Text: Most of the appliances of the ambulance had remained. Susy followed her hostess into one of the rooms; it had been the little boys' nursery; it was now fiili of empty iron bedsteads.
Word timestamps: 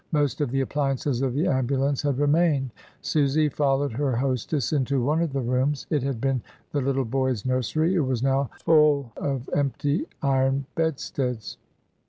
Most 0.11 0.41
of 0.41 0.49
the 0.49 0.61
appliances 0.61 1.21
of 1.21 1.35
the 1.35 1.45
ambulance 1.45 2.01
had 2.01 2.17
remained. 2.17 2.71
Susy 3.03 3.49
followed 3.49 3.91
her 3.91 4.15
hostess 4.15 4.73
into 4.73 5.05
one 5.05 5.21
of 5.21 5.31
the 5.31 5.41
rooms; 5.41 5.85
it 5.91 6.01
had 6.01 6.19
been 6.19 6.41
the 6.71 6.81
little 6.81 7.05
boys' 7.05 7.45
nursery; 7.45 7.93
it 7.93 7.99
was 7.99 8.23
now 8.23 8.49
fiili 8.65 9.11
of 9.17 9.47
empty 9.55 10.07
iron 10.23 10.65
bedsteads. 10.73 11.57